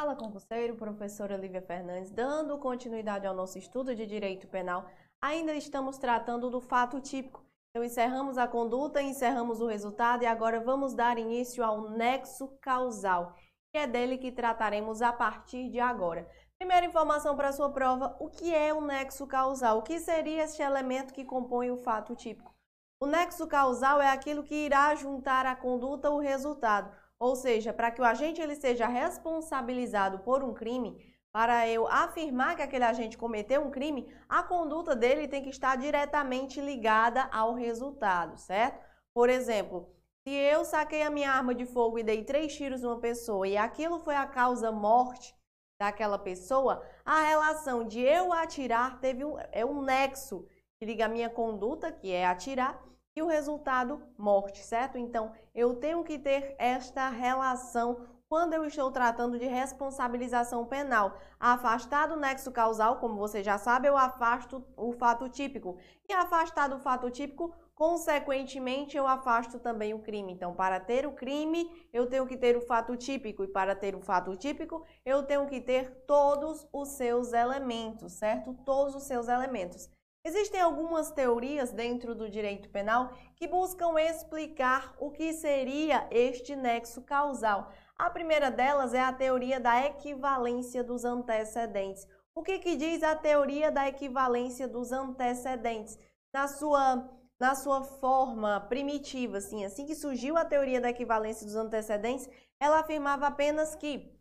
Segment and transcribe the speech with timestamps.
[0.00, 4.86] Fala concurseiro, professora Lívia Fernandes, dando continuidade ao nosso estudo de direito penal.
[5.20, 7.44] Ainda estamos tratando do fato típico.
[7.68, 13.34] Então encerramos a conduta, encerramos o resultado e agora vamos dar início ao nexo causal,
[13.70, 16.26] que é dele que trataremos a partir de agora.
[16.58, 19.80] Primeira informação para sua prova, o que é o nexo causal?
[19.80, 22.54] O que seria este elemento que compõe o fato típico?
[23.02, 26.90] O nexo causal é aquilo que irá juntar a conduta ao resultado.
[27.20, 30.98] Ou seja, para que o agente ele seja responsabilizado por um crime,
[31.30, 35.76] para eu afirmar que aquele agente cometeu um crime, a conduta dele tem que estar
[35.76, 38.84] diretamente ligada ao resultado, certo?
[39.14, 39.88] Por exemplo,
[40.26, 43.56] se eu saquei a minha arma de fogo e dei três tiros numa pessoa e
[43.56, 45.34] aquilo foi a causa morte
[45.78, 50.46] daquela pessoa, a relação de eu atirar teve um, é um nexo
[50.78, 52.82] que liga a minha conduta, que é atirar,
[53.14, 54.96] e o resultado, morte, certo?
[54.96, 61.18] Então, eu tenho que ter esta relação quando eu estou tratando de responsabilização penal.
[61.38, 65.76] Afastado o nexo causal, como você já sabe, eu afasto o fato típico.
[66.08, 70.32] E afastado o fato típico, consequentemente, eu afasto também o crime.
[70.32, 73.42] Então, para ter o crime, eu tenho que ter o fato típico.
[73.42, 78.54] E para ter o fato típico, eu tenho que ter todos os seus elementos, certo?
[78.64, 79.90] Todos os seus elementos.
[80.22, 87.02] Existem algumas teorias dentro do direito penal que buscam explicar o que seria este nexo
[87.02, 87.72] causal.
[87.96, 92.06] A primeira delas é a teoria da equivalência dos antecedentes.
[92.34, 95.98] O que, que diz a teoria da equivalência dos antecedentes?
[96.32, 97.10] Na sua,
[97.40, 102.28] na sua forma primitiva, assim, assim que surgiu a teoria da equivalência dos antecedentes,
[102.60, 104.14] ela afirmava apenas que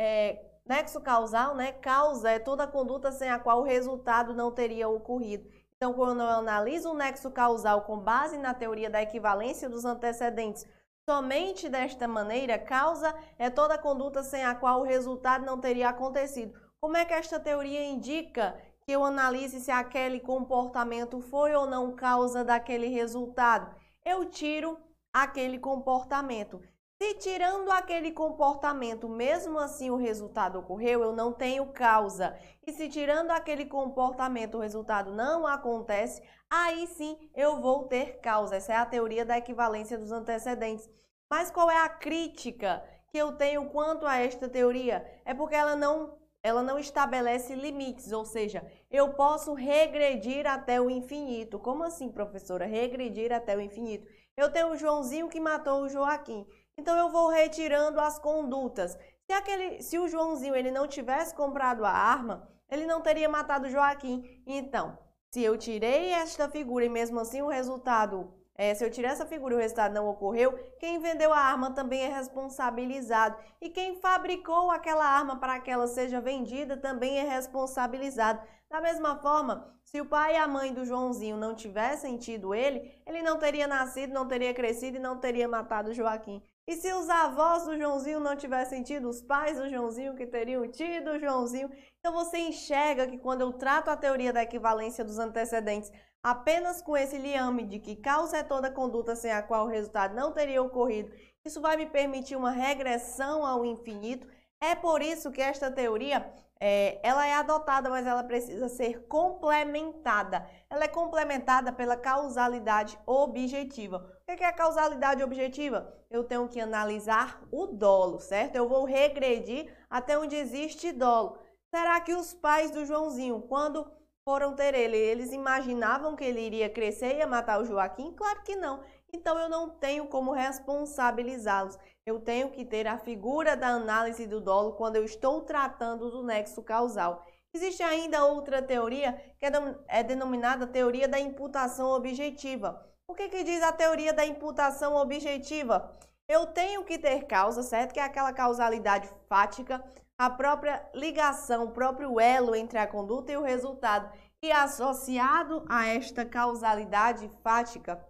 [0.00, 1.72] é, Nexo causal, né?
[1.72, 5.46] Causa é toda conduta sem a qual o resultado não teria ocorrido.
[5.76, 10.66] Então, quando eu analiso o nexo causal com base na teoria da equivalência dos antecedentes,
[11.04, 16.58] somente desta maneira, causa é toda conduta sem a qual o resultado não teria acontecido.
[16.80, 21.94] Como é que esta teoria indica que eu analise se aquele comportamento foi ou não
[21.94, 23.76] causa daquele resultado?
[24.02, 24.78] Eu tiro
[25.12, 26.58] aquele comportamento.
[27.04, 32.34] Se tirando aquele comportamento, mesmo assim o resultado ocorreu, eu não tenho causa.
[32.66, 38.56] E se tirando aquele comportamento o resultado não acontece, aí sim eu vou ter causa.
[38.56, 40.88] Essa é a teoria da equivalência dos antecedentes.
[41.28, 45.04] Mas qual é a crítica que eu tenho quanto a esta teoria?
[45.26, 50.90] É porque ela não ela não estabelece limites, ou seja, eu posso regredir até o
[50.90, 51.58] infinito.
[51.58, 52.64] Como assim, professora?
[52.64, 54.06] Regredir até o infinito.
[54.36, 56.46] Eu tenho o Joãozinho que matou o Joaquim.
[56.76, 58.98] Então eu vou retirando as condutas.
[59.26, 63.70] Se, aquele, se o Joãozinho ele não tivesse comprado a arma, ele não teria matado
[63.70, 64.42] Joaquim.
[64.46, 64.98] Então,
[65.30, 69.26] se eu tirei esta figura e mesmo assim o resultado, é, se eu tirei essa
[69.26, 73.36] figura e o resultado não ocorreu, quem vendeu a arma também é responsabilizado.
[73.60, 78.40] E quem fabricou aquela arma para que ela seja vendida também é responsabilizado.
[78.70, 82.92] Da mesma forma, se o pai e a mãe do Joãozinho não tivessem tido ele,
[83.06, 86.42] ele não teria nascido, não teria crescido e não teria matado Joaquim.
[86.66, 90.66] E se os avós do Joãozinho não tivessem tido, os pais do Joãozinho que teriam
[90.70, 91.70] tido o Joãozinho.
[91.98, 95.92] Então você enxerga que quando eu trato a teoria da equivalência dos antecedentes
[96.22, 100.14] apenas com esse liame de que causa é toda conduta sem a qual o resultado
[100.14, 101.12] não teria ocorrido,
[101.44, 104.26] isso vai me permitir uma regressão ao infinito.
[104.58, 110.48] É por isso que esta teoria é, ela é adotada, mas ela precisa ser complementada.
[110.74, 114.04] Ela é complementada pela causalidade objetiva.
[114.28, 115.94] O que é a causalidade objetiva?
[116.10, 118.56] Eu tenho que analisar o dolo, certo?
[118.56, 121.38] Eu vou regredir até onde existe dolo.
[121.72, 123.88] Será que os pais do Joãozinho, quando
[124.24, 128.12] foram ter ele, eles imaginavam que ele iria crescer e ia matar o Joaquim?
[128.12, 128.82] Claro que não.
[129.12, 131.78] Então eu não tenho como responsabilizá-los.
[132.04, 136.24] Eu tenho que ter a figura da análise do dolo quando eu estou tratando do
[136.24, 137.24] nexo causal.
[137.54, 139.46] Existe ainda outra teoria que
[139.86, 142.84] é denominada teoria da imputação objetiva.
[143.06, 145.96] O que, que diz a teoria da imputação objetiva?
[146.26, 147.92] Eu tenho que ter causa, certo?
[147.92, 149.84] Que é aquela causalidade fática,
[150.18, 154.10] a própria ligação, o próprio elo entre a conduta e o resultado.
[154.42, 158.04] E associado a esta causalidade fática,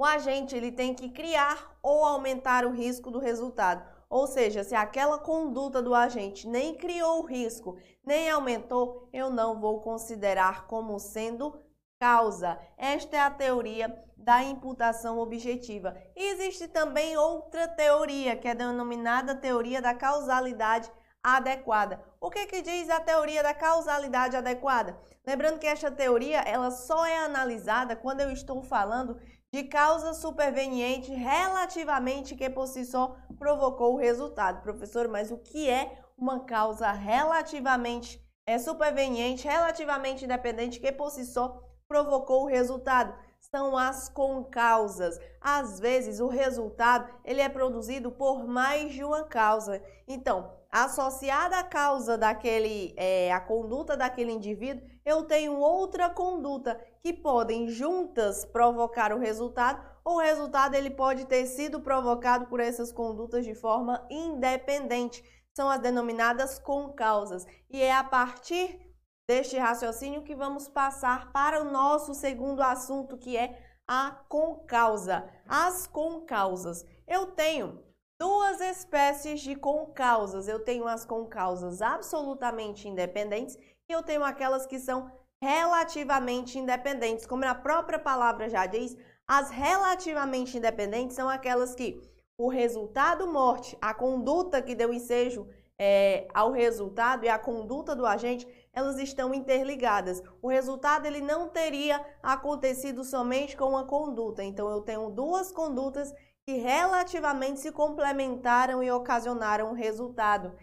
[0.00, 3.86] o agente ele tem que criar ou aumentar o risco do resultado.
[4.10, 9.80] Ou seja, se aquela conduta do agente nem criou risco, nem aumentou, eu não vou
[9.80, 11.56] considerar como sendo
[12.00, 12.58] causa.
[12.76, 15.96] Esta é a teoria da imputação objetiva.
[16.16, 20.90] Existe também outra teoria, que é denominada teoria da causalidade
[21.22, 22.02] adequada.
[22.20, 24.98] O que, que diz a teoria da causalidade adequada?
[25.26, 29.18] Lembrando que esta teoria ela só é analisada quando eu estou falando
[29.52, 34.62] de causa superveniente relativamente que por si só provocou o resultado.
[34.62, 41.24] Professor, mas o que é uma causa relativamente é, superveniente, relativamente independente, que por si
[41.24, 43.14] só provocou o resultado.
[43.40, 45.18] São as concausas.
[45.40, 49.82] Às vezes, o resultado ele é produzido por mais de uma causa.
[50.06, 57.12] Então, associada à causa daquele, é, a conduta daquele indivíduo, eu tenho outra conduta que
[57.12, 62.92] podem juntas provocar o resultado, ou o resultado ele pode ter sido provocado por essas
[62.92, 65.24] condutas de forma independente.
[65.54, 67.44] São as denominadas concausas.
[67.68, 68.80] E é a partir
[69.26, 75.28] deste raciocínio que vamos passar para o nosso segundo assunto, que é a concausa.
[75.48, 76.84] As concausas.
[77.06, 77.82] Eu tenho
[78.20, 80.46] duas espécies de concausas.
[80.46, 83.56] Eu tenho as concausas absolutamente independentes
[83.88, 85.10] e eu tenho aquelas que são
[85.42, 87.24] relativamente independentes.
[87.24, 88.94] Como a própria palavra já diz,
[89.26, 91.98] as relativamente independentes são aquelas que
[92.36, 98.04] o resultado morte, a conduta que deu ensejo é, ao resultado e a conduta do
[98.04, 100.22] agente, elas estão interligadas.
[100.42, 104.44] O resultado ele não teria acontecido somente com uma conduta.
[104.44, 106.12] Então eu tenho duas condutas
[106.46, 110.56] que relativamente se complementaram e ocasionaram o resultado.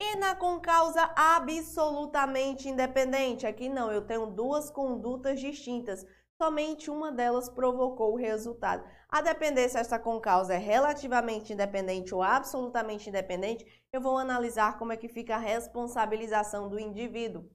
[0.00, 6.04] E na concausa absolutamente independente, aqui não, eu tenho duas condutas distintas.
[6.40, 8.84] Somente uma delas provocou o resultado.
[9.08, 14.92] A depender se essa concausa é relativamente independente ou absolutamente independente, eu vou analisar como
[14.92, 17.48] é que fica a responsabilização do indivíduo.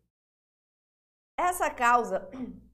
[1.38, 2.30] Essa causa,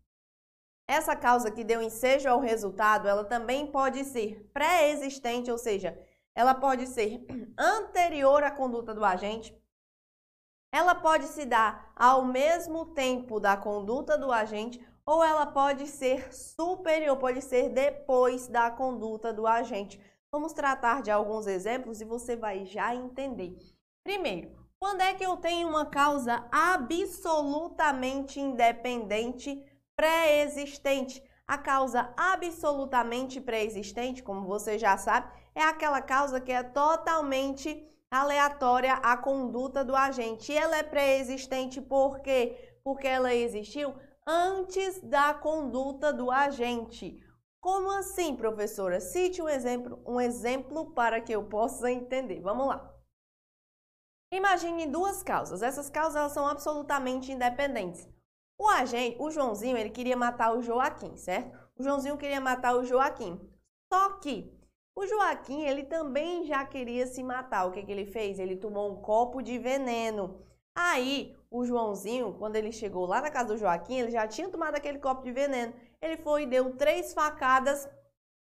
[0.87, 5.97] essa causa que deu ensejo ao resultado, ela também pode ser pré-existente, ou seja,
[6.33, 7.25] ela pode ser
[7.57, 9.55] anterior à conduta do agente,
[10.71, 16.33] ela pode se dar ao mesmo tempo da conduta do agente ou ela pode ser
[16.33, 20.01] superior, pode ser depois da conduta do agente.
[20.29, 23.55] Vamos tratar de alguns exemplos e você vai já entender.
[24.03, 29.63] Primeiro, quando é que eu tenho uma causa absolutamente independente
[29.95, 31.23] pré-existente?
[31.47, 38.93] A causa absolutamente pré-existente, como você já sabe, é aquela causa que é totalmente aleatória
[38.95, 40.51] à conduta do agente.
[40.51, 42.77] E ela é pré-existente por quê?
[42.83, 43.95] Porque ela existiu
[44.25, 47.19] antes da conduta do agente.
[47.61, 48.99] Como assim, professora?
[48.99, 52.41] Cite um exemplo, um exemplo para que eu possa entender.
[52.41, 52.93] Vamos lá.
[54.31, 55.61] Imagine duas causas.
[55.61, 58.07] Essas causas são absolutamente independentes.
[58.57, 61.57] O agente, o Joãozinho, ele queria matar o Joaquim, certo?
[61.77, 63.39] O Joãozinho queria matar o Joaquim.
[63.91, 64.51] Só que
[64.95, 67.65] o Joaquim, ele também já queria se matar.
[67.65, 68.39] O que, que ele fez?
[68.39, 70.41] Ele tomou um copo de veneno.
[70.73, 74.75] Aí, o Joãozinho, quando ele chegou lá na casa do Joaquim, ele já tinha tomado
[74.75, 75.73] aquele copo de veneno.
[76.01, 77.89] Ele foi e deu três facadas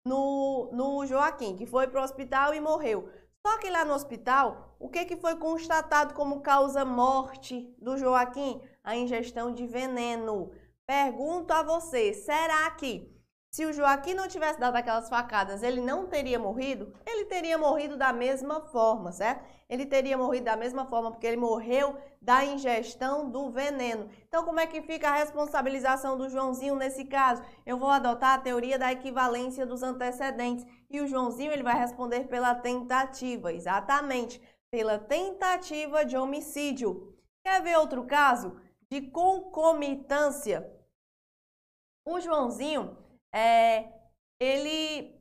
[0.05, 3.09] no, no Joaquim, que foi para o hospital e morreu.
[3.45, 8.61] Só que lá no hospital, o que, que foi constatado como causa morte do Joaquim?
[8.89, 10.51] A ingestão de veneno.
[10.87, 13.15] Pergunto a você, será que
[13.53, 16.95] se o Joaquim não tivesse dado aquelas facadas, ele não teria morrido?
[17.05, 19.45] Ele teria morrido da mesma forma, certo?
[19.69, 24.09] Ele teria morrido da mesma forma porque ele morreu da ingestão do veneno.
[24.27, 27.43] Então, como é que fica a responsabilização do Joãozinho nesse caso?
[27.67, 32.27] Eu vou adotar a teoria da equivalência dos antecedentes e o Joãozinho ele vai responder
[32.27, 34.41] pela tentativa, exatamente,
[34.71, 37.15] pela tentativa de homicídio.
[37.45, 38.57] Quer ver outro caso
[38.91, 40.71] de concomitância?
[42.05, 42.97] O Joãozinho
[43.33, 43.93] é,
[44.41, 45.19] ele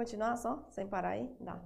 [0.00, 1.28] Continuar só, sem parar aí?
[1.38, 1.60] Dá.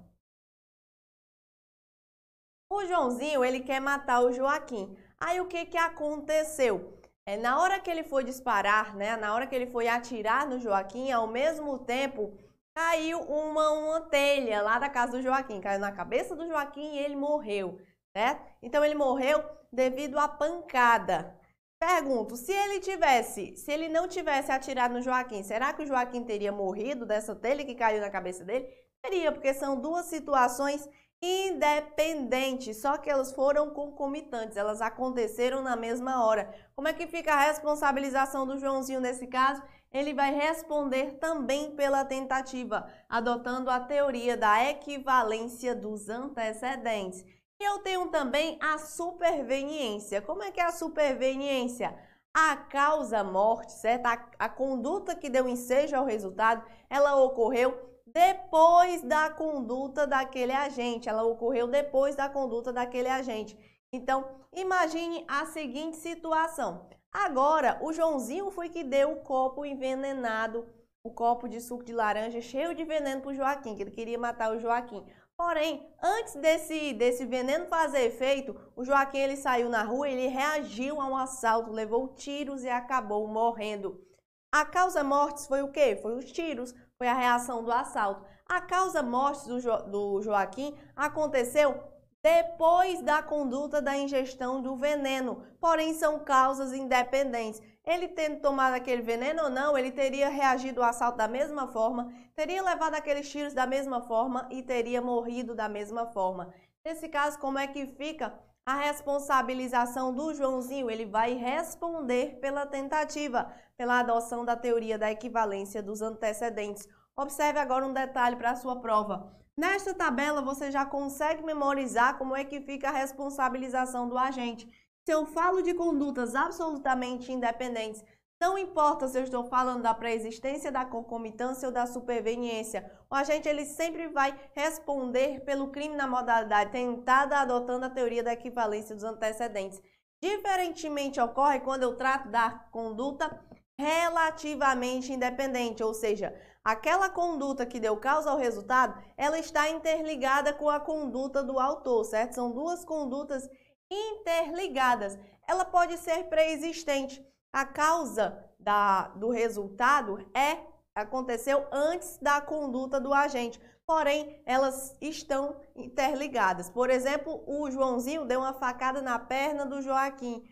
[2.69, 4.93] O Joãozinho, ele quer matar o Joaquim.
[5.17, 6.99] Aí o que que aconteceu?
[7.25, 10.59] É, na hora que ele foi disparar, né, na hora que ele foi atirar no
[10.59, 12.37] Joaquim, ao mesmo tempo
[12.75, 15.61] caiu uma, telha lá da casa do Joaquim.
[15.61, 17.79] Caiu na cabeça do Joaquim e ele morreu
[18.15, 18.45] certo?
[18.61, 21.37] Então ele morreu devido à pancada.
[21.77, 26.23] Pergunto, se ele tivesse, se ele não tivesse atirado no Joaquim, será que o Joaquim
[26.23, 28.65] teria morrido dessa telha que caiu na cabeça dele?
[29.03, 30.87] Teria, porque são duas situações
[31.21, 36.53] independentes, só que elas foram concomitantes, elas aconteceram na mesma hora.
[36.73, 39.61] Como é que fica a responsabilização do Joãozinho nesse caso?
[39.91, 47.23] Ele vai responder também pela tentativa, adotando a teoria da equivalência dos antecedentes.
[47.59, 50.21] E eu tenho também a superveniência.
[50.21, 51.97] Como é que é a superveniência?
[52.33, 54.05] A causa morte, certo?
[54.07, 57.73] A, a conduta que deu ensejo ao resultado, ela ocorreu
[58.05, 61.07] depois da conduta daquele agente.
[61.07, 63.57] Ela ocorreu depois da conduta daquele agente.
[63.91, 66.89] Então, imagine a seguinte situação.
[67.17, 70.67] Agora, o Joãozinho foi que deu o copo envenenado
[71.01, 74.17] o copo de suco de laranja cheio de veneno para o Joaquim, que ele queria
[74.17, 75.01] matar o Joaquim.
[75.37, 80.99] Porém, antes desse, desse veneno fazer efeito, o Joaquim ele saiu na rua, ele reagiu
[80.99, 84.03] a um assalto, levou tiros e acabou morrendo.
[84.51, 85.97] A causa mortes foi o quê?
[86.01, 88.25] Foi os tiros, foi a reação do assalto.
[88.45, 91.81] A causa mortes do, jo, do Joaquim aconteceu
[92.25, 97.61] depois da conduta da ingestão do veneno, porém são causas independentes.
[97.85, 102.11] Ele tendo tomado aquele veneno ou não, ele teria reagido ao assalto da mesma forma,
[102.35, 106.51] teria levado aqueles tiros da mesma forma e teria morrido da mesma forma.
[106.83, 108.33] Nesse caso, como é que fica
[108.65, 110.89] a responsabilização do Joãozinho?
[110.89, 116.87] Ele vai responder pela tentativa, pela adoção da teoria da equivalência dos antecedentes.
[117.15, 119.44] Observe agora um detalhe para a sua prova.
[119.57, 124.67] Nesta tabela, você já consegue memorizar como é que fica a responsabilização do agente.
[125.05, 128.03] Se eu falo de condutas absolutamente independentes,
[128.41, 133.47] não importa se eu estou falando da pré-existência, da concomitância ou da superveniência, o agente
[133.47, 139.05] ele sempre vai responder pelo crime na modalidade tentada adotando a teoria da equivalência dos
[139.05, 139.81] antecedentes.
[140.21, 143.41] Diferentemente ocorre quando eu trato da conduta
[143.77, 150.69] relativamente independente, ou seja, aquela conduta que deu causa ao resultado, ela está interligada com
[150.69, 152.35] a conduta do autor, certo?
[152.35, 153.49] São duas condutas
[153.89, 155.17] interligadas.
[155.47, 157.25] Ela pode ser pré-existente.
[157.53, 160.57] A causa da, do resultado é
[160.93, 166.69] aconteceu antes da conduta do agente, porém elas estão interligadas.
[166.69, 170.43] Por exemplo, o Joãozinho deu uma facada na perna do Joaquim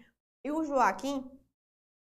[0.43, 1.31] e o Joaquim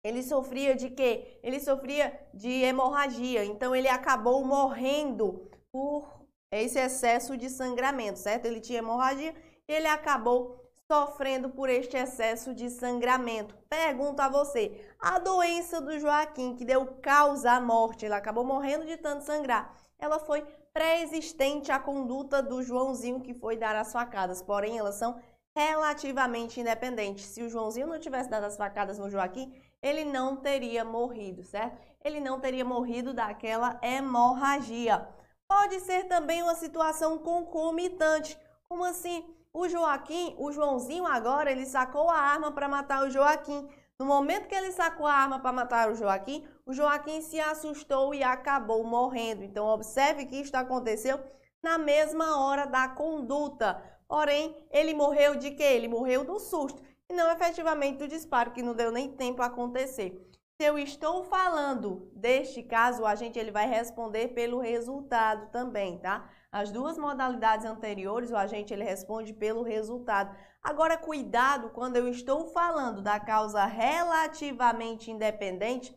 [0.06, 1.40] ele sofria de quê?
[1.42, 8.46] Ele sofria de hemorragia, então ele acabou morrendo por esse excesso de sangramento, certo?
[8.46, 9.34] Ele tinha hemorragia
[9.68, 13.58] e ele acabou sofrendo por este excesso de sangramento.
[13.68, 18.86] Pergunto a você, a doença do Joaquim que deu causa à morte, ele acabou morrendo
[18.86, 24.40] de tanto sangrar, ela foi pré-existente à conduta do Joãozinho que foi dar as facadas,
[24.40, 25.20] porém elas são
[25.58, 27.26] relativamente independentes.
[27.26, 29.52] Se o Joãozinho não tivesse dado as facadas no Joaquim,
[29.82, 31.78] ele não teria morrido, certo?
[32.04, 35.08] Ele não teria morrido daquela hemorragia.
[35.48, 38.38] Pode ser também uma situação concomitante.
[38.68, 39.24] Como assim?
[39.54, 43.70] O Joaquim, o Joãozinho agora, ele sacou a arma para matar o Joaquim.
[43.98, 48.14] No momento que ele sacou a arma para matar o Joaquim, o Joaquim se assustou
[48.14, 49.44] e acabou morrendo.
[49.44, 51.20] Então, observe que isto aconteceu
[51.64, 53.82] na mesma hora da conduta.
[54.08, 55.64] Porém, ele morreu de quê?
[55.64, 59.46] Ele morreu do susto e não efetivamente do disparo, que não deu nem tempo a
[59.46, 60.26] acontecer.
[60.60, 66.30] Se eu estou falando deste caso, o agente ele vai responder pelo resultado também, tá?
[66.50, 70.34] As duas modalidades anteriores, o agente ele responde pelo resultado.
[70.64, 75.94] Agora, cuidado quando eu estou falando da causa relativamente independente,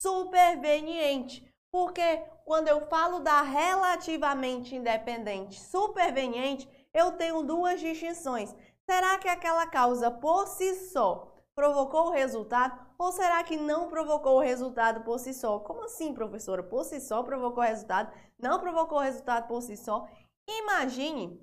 [0.00, 1.44] superveniente.
[1.70, 8.54] Porque quando eu falo da relativamente independente superveniente, eu tenho duas distinções.
[8.90, 14.36] Será que aquela causa por si só provocou o resultado ou será que não provocou
[14.36, 15.58] o resultado por si só?
[15.58, 16.62] Como assim, professora?
[16.62, 18.10] Por si só provocou o resultado?
[18.38, 20.08] Não provocou o resultado por si só?
[20.48, 21.38] Imagine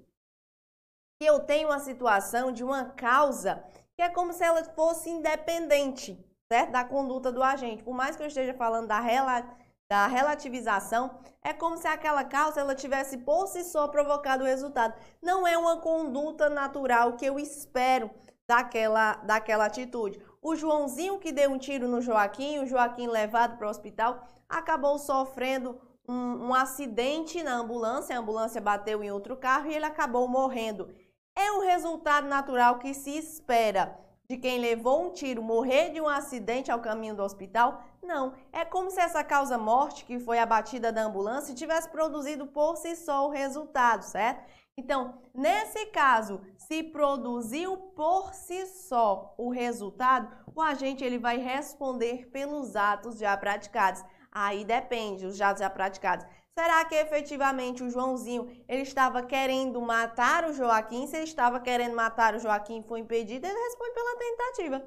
[1.22, 3.64] que eu tenho uma situação de uma causa
[3.96, 6.18] que é como se ela fosse independente,
[6.52, 6.72] certo?
[6.72, 7.84] Da conduta do agente.
[7.84, 9.56] Por mais que eu esteja falando da, rela
[9.90, 14.96] da relativização, é como se aquela causa ela tivesse por si só provocado o resultado.
[15.22, 18.10] Não é uma conduta natural que eu espero
[18.48, 20.20] daquela, daquela atitude.
[20.42, 24.98] O Joãozinho que deu um tiro no Joaquim, o Joaquim levado para o hospital, acabou
[24.98, 30.28] sofrendo um, um acidente na ambulância, a ambulância bateu em outro carro e ele acabou
[30.28, 30.94] morrendo.
[31.36, 36.08] É o resultado natural que se espera de quem levou um tiro morrer de um
[36.08, 37.84] acidente ao caminho do hospital?
[38.02, 38.34] Não.
[38.52, 42.96] É como se essa causa-morte, que foi a batida da ambulância, tivesse produzido por si
[42.96, 44.44] só o resultado, certo?
[44.78, 52.28] Então, nesse caso, se produziu por si só o resultado, o agente ele vai responder
[52.28, 54.04] pelos atos já praticados.
[54.38, 56.26] Aí depende, os atos já praticados.
[56.54, 61.08] Será que efetivamente o Joãozinho ele estava querendo matar o Joaquim?
[61.08, 64.80] Se ele estava querendo matar o Joaquim e foi impedido, ele responde pela tentativa.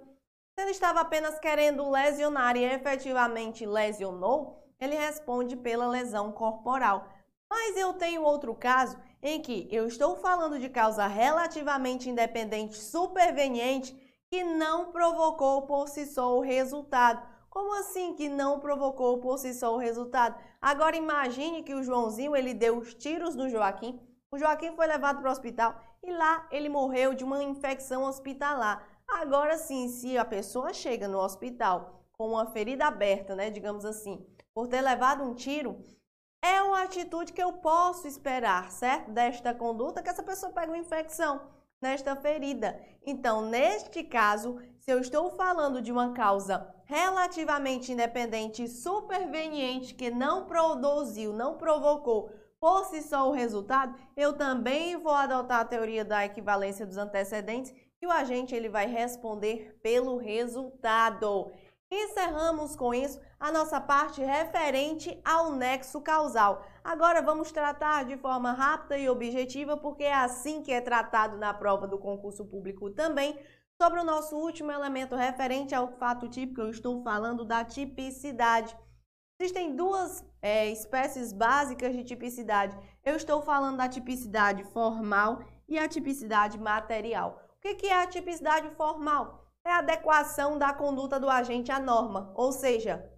[0.55, 7.09] Se ele estava apenas querendo lesionar e efetivamente lesionou, ele responde pela lesão corporal.
[7.49, 13.97] Mas eu tenho outro caso em que eu estou falando de causa relativamente independente superveniente
[14.31, 17.38] que não provocou por si só o resultado.
[17.51, 20.39] Como assim que não provocou por si só o resultado?
[20.61, 24.01] Agora imagine que o Joãozinho ele deu os tiros no Joaquim.
[24.31, 28.87] O Joaquim foi levado para o hospital e lá ele morreu de uma infecção hospitalar.
[29.09, 34.27] Agora sim, se a pessoa chega no hospital com uma ferida aberta, né, digamos assim,
[34.53, 35.85] por ter levado um tiro,
[36.43, 39.11] é uma atitude que eu posso esperar, certo?
[39.11, 41.41] Desta conduta que essa pessoa pega uma infecção
[41.81, 42.79] nesta ferida.
[43.05, 50.11] Então, neste caso, se eu estou falando de uma causa relativamente independente e superveniente que
[50.11, 56.07] não produziu, não provocou por si só o resultado, eu também vou adotar a teoria
[56.07, 61.53] da equivalência dos antecedentes e o agente ele vai responder pelo resultado.
[61.91, 66.65] Encerramos com isso a nossa parte referente ao nexo causal.
[66.83, 71.53] Agora vamos tratar de forma rápida e objetiva, porque é assim que é tratado na
[71.53, 73.39] prova do concurso público também,
[73.81, 78.77] sobre o nosso último elemento referente ao fato típico, eu estou falando da tipicidade.
[79.41, 82.77] Existem duas é, espécies básicas de tipicidade.
[83.05, 87.41] Eu estou falando da tipicidade formal e a tipicidade material.
[87.57, 89.49] O que é a tipicidade formal?
[89.69, 92.33] é a adequação da conduta do agente à norma.
[92.35, 93.11] Ou seja,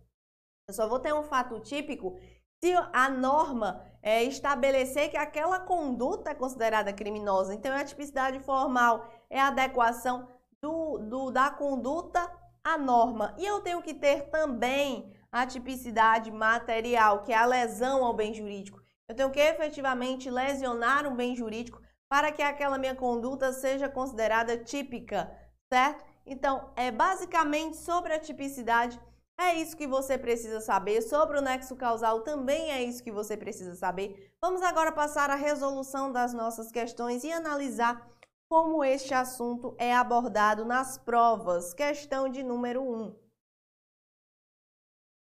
[0.68, 2.18] eu só vou ter um fato típico
[2.62, 7.54] se a norma é, estabelecer que aquela conduta é considerada criminosa.
[7.54, 10.28] Então, é a tipicidade formal, é a adequação
[10.62, 12.30] do, do, da conduta
[12.62, 13.34] à norma.
[13.38, 18.34] E eu tenho que ter também a tipicidade material, que é a lesão ao bem
[18.34, 18.80] jurídico.
[19.08, 24.56] Eu tenho que efetivamente lesionar um bem jurídico para que aquela minha conduta seja considerada
[24.56, 25.30] típica,
[25.72, 26.04] certo?
[26.26, 29.00] Então, é basicamente sobre a tipicidade,
[29.38, 31.00] é isso que você precisa saber.
[31.00, 34.32] Sobre o nexo causal também é isso que você precisa saber.
[34.40, 38.06] Vamos agora passar à resolução das nossas questões e analisar
[38.50, 41.72] como este assunto é abordado nas provas.
[41.72, 43.16] Questão de número 1.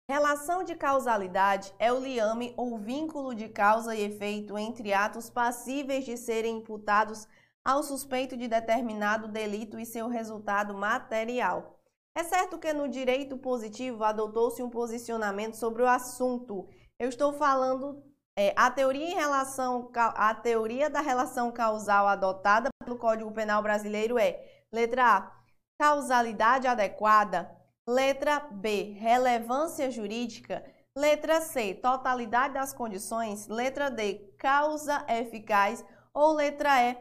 [0.08, 6.04] Relação de causalidade é o liame ou vínculo de causa e efeito entre atos passíveis
[6.04, 7.26] de serem imputados
[7.64, 11.80] ao suspeito de determinado delito e seu resultado material.
[12.16, 16.68] É certo que no direito positivo adotou-se um posicionamento sobre o assunto.
[16.96, 18.04] Eu estou falando
[18.38, 24.16] é, a teoria em relação a teoria da relação causal adotada pelo Código Penal brasileiro
[24.16, 24.40] é
[24.72, 25.32] letra A,
[25.78, 27.50] causalidade adequada,
[27.86, 30.64] letra B, relevância jurídica,
[30.96, 36.96] letra C, totalidade das condições, letra D, causa eficaz ou letra E,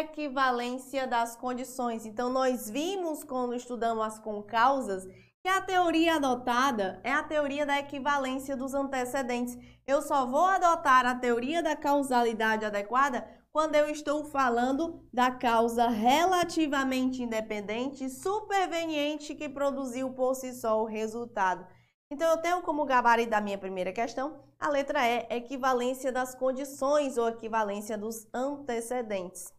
[0.00, 2.04] equivalência das condições.
[2.04, 5.06] Então, nós vimos quando estudamos as concausas
[5.40, 9.56] que a teoria adotada é a teoria da equivalência dos antecedentes.
[9.86, 15.88] Eu só vou adotar a teoria da causalidade adequada quando eu estou falando da causa
[15.88, 21.66] relativamente independente, superveniente que produziu por si só o resultado.
[22.10, 27.16] Então, eu tenho como gabarito da minha primeira questão a letra E, equivalência das condições
[27.16, 29.52] ou equivalência dos antecedentes.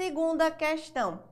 [0.00, 1.22] Segunda questão.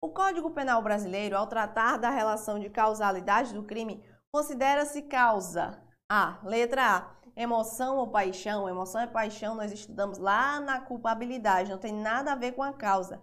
[0.00, 6.38] O Código Penal brasileiro, ao tratar da relação de causalidade do crime, considera-se causa A.
[6.44, 7.10] Letra A.
[7.34, 8.68] Emoção ou paixão.
[8.68, 12.74] Emoção e paixão nós estudamos lá na culpabilidade, não tem nada a ver com a
[12.74, 13.22] causa.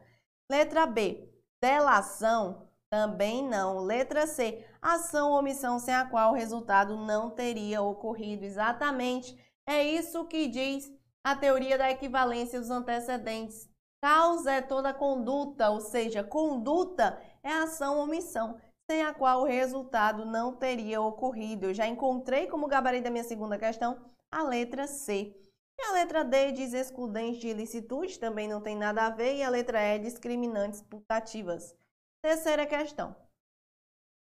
[0.49, 1.29] Letra B.
[1.61, 2.67] Delação.
[2.89, 3.77] Também não.
[3.77, 4.65] Letra C.
[4.81, 8.43] Ação ou omissão sem a qual o resultado não teria ocorrido.
[8.43, 9.37] Exatamente.
[9.67, 10.91] É isso que diz
[11.23, 13.69] a teoria da equivalência dos antecedentes
[14.01, 18.57] Causa é toda conduta, ou seja, conduta é ação ou omissão,
[18.89, 21.67] sem a qual o resultado não teria ocorrido.
[21.67, 25.35] Eu já encontrei como gabarito da minha segunda questão a letra C.
[25.77, 29.43] E a letra D diz excludente de ilicitude, também não tem nada a ver, e
[29.43, 31.75] a letra E discriminantes putativas.
[32.19, 33.15] Terceira questão.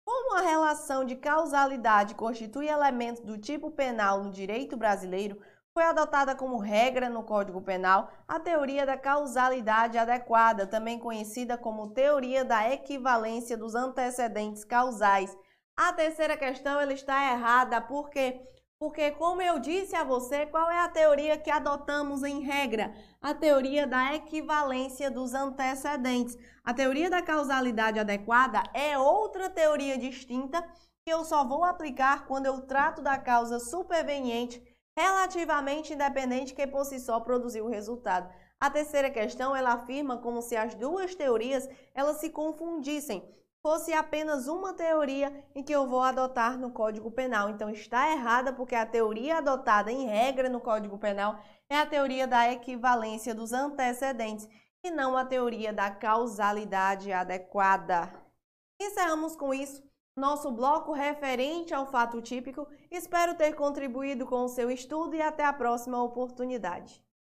[0.04, 5.40] Como a relação de causalidade constitui elemento do tipo penal no direito brasileiro,
[5.74, 11.94] foi adotada como regra no Código Penal a teoria da causalidade adequada, também conhecida como
[11.94, 15.36] teoria da equivalência dos antecedentes causais.
[15.76, 18.40] A terceira questão ela está errada porque
[18.78, 22.92] porque como eu disse a você, qual é a teoria que adotamos em regra?
[23.20, 26.36] A teoria da equivalência dos antecedentes.
[26.64, 30.60] A teoria da causalidade adequada é outra teoria distinta
[31.04, 34.60] que eu só vou aplicar quando eu trato da causa superveniente
[34.96, 38.32] relativamente independente que por si só produziu o resultado.
[38.60, 43.28] A terceira questão, ela afirma como se as duas teorias elas se confundissem,
[43.60, 47.50] fosse apenas uma teoria em que eu vou adotar no Código Penal.
[47.50, 52.26] Então está errada porque a teoria adotada em regra no Código Penal é a teoria
[52.26, 54.48] da equivalência dos antecedentes
[54.84, 58.12] e não a teoria da causalidade adequada.
[58.80, 59.82] Encerramos com isso
[60.16, 62.66] nosso bloco referente ao fato típico.
[62.90, 67.02] Espero ter contribuído com o seu estudo e até a próxima oportunidade.